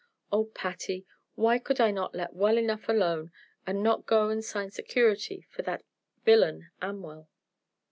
Oh, 0.31 0.45
Patty, 0.45 1.05
why 1.35 1.59
could 1.59 1.79
I 1.79 1.91
not 1.91 2.15
let 2.15 2.33
well 2.33 2.57
enough 2.57 2.89
alone, 2.89 3.31
and 3.67 3.83
not 3.83 4.07
go 4.07 4.29
and 4.29 4.43
sign 4.43 4.71
security 4.71 5.45
for 5.51 5.61
that 5.61 5.83
villain, 6.25 6.71
Amwell?" 6.81 7.29